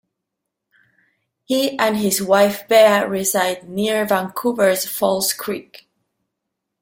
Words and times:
He 1.43 1.77
and 1.77 1.95
his 1.95 2.23
wife 2.23 2.67
Bea 2.67 3.03
reside 3.05 3.69
near 3.69 4.03
Vancouver's 4.03 4.87
False 4.87 5.31
Creek. 5.31 5.87